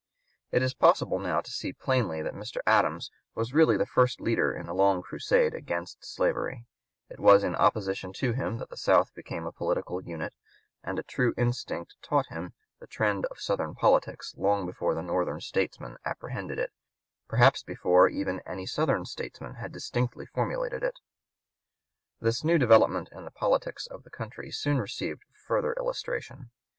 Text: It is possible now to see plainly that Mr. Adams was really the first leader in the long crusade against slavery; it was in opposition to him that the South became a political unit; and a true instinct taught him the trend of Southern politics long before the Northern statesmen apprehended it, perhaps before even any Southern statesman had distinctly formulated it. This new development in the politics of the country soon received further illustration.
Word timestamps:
It 0.49 0.63
is 0.63 0.73
possible 0.73 1.19
now 1.19 1.41
to 1.41 1.51
see 1.51 1.73
plainly 1.73 2.23
that 2.23 2.33
Mr. 2.33 2.57
Adams 2.65 3.11
was 3.35 3.53
really 3.53 3.77
the 3.77 3.85
first 3.85 4.19
leader 4.19 4.51
in 4.51 4.65
the 4.65 4.73
long 4.73 5.03
crusade 5.03 5.53
against 5.53 6.03
slavery; 6.03 6.65
it 7.07 7.19
was 7.19 7.43
in 7.43 7.55
opposition 7.55 8.11
to 8.13 8.31
him 8.33 8.57
that 8.57 8.71
the 8.71 8.77
South 8.77 9.13
became 9.13 9.45
a 9.45 9.51
political 9.51 10.01
unit; 10.03 10.33
and 10.83 10.97
a 10.97 11.03
true 11.03 11.35
instinct 11.37 11.97
taught 12.01 12.25
him 12.29 12.53
the 12.79 12.87
trend 12.87 13.27
of 13.27 13.39
Southern 13.39 13.75
politics 13.75 14.33
long 14.35 14.65
before 14.65 14.95
the 14.95 15.03
Northern 15.03 15.39
statesmen 15.39 15.97
apprehended 16.03 16.57
it, 16.57 16.71
perhaps 17.27 17.61
before 17.61 18.09
even 18.09 18.39
any 18.43 18.65
Southern 18.65 19.05
statesman 19.05 19.53
had 19.53 19.71
distinctly 19.71 20.25
formulated 20.25 20.81
it. 20.83 20.97
This 22.19 22.43
new 22.43 22.57
development 22.57 23.09
in 23.11 23.23
the 23.23 23.29
politics 23.29 23.85
of 23.85 24.01
the 24.01 24.09
country 24.09 24.49
soon 24.49 24.79
received 24.79 25.25
further 25.35 25.73
illustration. 25.73 26.49